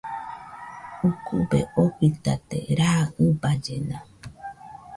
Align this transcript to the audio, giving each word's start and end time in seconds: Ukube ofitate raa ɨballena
Ukube 1.09 1.59
ofitate 1.83 2.59
raa 2.79 3.03
ɨballena 3.23 3.97